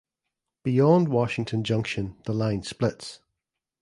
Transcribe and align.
Beyond 0.63 1.09
Washington 1.09 1.63
Junction 1.63 2.15
the 2.25 2.33
line 2.33 2.63
splits. 2.63 3.19